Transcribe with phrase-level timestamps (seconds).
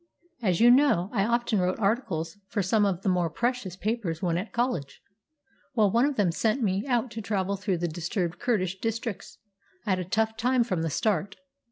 [0.41, 4.35] As you know, I often wrote articles for some of the more precious papers when
[4.35, 4.99] at college.
[5.75, 9.37] Well, one of them sent me out to travel through the disturbed Kurdish districts.
[9.85, 11.35] I had a tough time from the start.